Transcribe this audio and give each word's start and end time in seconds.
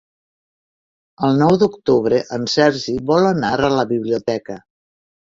El 1.25 1.35
nou 1.41 1.51
d'octubre 1.63 2.21
en 2.37 2.47
Sergi 2.53 2.95
vol 3.11 3.27
anar 3.33 3.51
a 3.67 3.69
la 3.75 3.85
biblioteca. 3.93 4.57